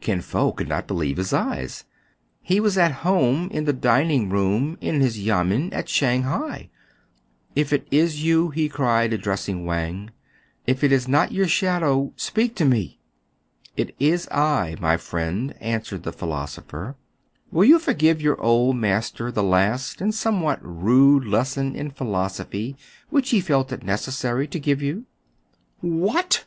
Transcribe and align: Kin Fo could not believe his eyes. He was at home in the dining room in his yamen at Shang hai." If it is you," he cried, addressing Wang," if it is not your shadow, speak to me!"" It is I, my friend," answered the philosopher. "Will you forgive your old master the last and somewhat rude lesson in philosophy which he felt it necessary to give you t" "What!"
Kin 0.00 0.20
Fo 0.20 0.50
could 0.50 0.66
not 0.66 0.88
believe 0.88 1.16
his 1.16 1.32
eyes. 1.32 1.84
He 2.42 2.58
was 2.58 2.76
at 2.76 2.90
home 3.06 3.48
in 3.52 3.66
the 3.66 3.72
dining 3.72 4.28
room 4.28 4.76
in 4.80 5.00
his 5.00 5.20
yamen 5.20 5.72
at 5.72 5.88
Shang 5.88 6.24
hai." 6.24 6.70
If 7.64 7.72
it 7.72 7.86
is 7.92 8.24
you," 8.24 8.50
he 8.50 8.68
cried, 8.68 9.12
addressing 9.12 9.64
Wang," 9.64 10.10
if 10.66 10.82
it 10.82 10.90
is 10.90 11.06
not 11.06 11.30
your 11.30 11.46
shadow, 11.46 12.12
speak 12.16 12.56
to 12.56 12.64
me!"" 12.64 12.98
It 13.76 13.94
is 14.00 14.26
I, 14.32 14.74
my 14.80 14.96
friend," 14.96 15.54
answered 15.60 16.02
the 16.02 16.12
philosopher. 16.12 16.96
"Will 17.52 17.66
you 17.66 17.78
forgive 17.78 18.20
your 18.20 18.40
old 18.40 18.74
master 18.74 19.30
the 19.30 19.44
last 19.44 20.00
and 20.00 20.12
somewhat 20.12 20.58
rude 20.62 21.24
lesson 21.24 21.76
in 21.76 21.90
philosophy 21.92 22.74
which 23.10 23.30
he 23.30 23.40
felt 23.40 23.70
it 23.70 23.84
necessary 23.84 24.48
to 24.48 24.58
give 24.58 24.82
you 24.82 25.02
t" 25.02 25.06
"What!" 26.00 26.44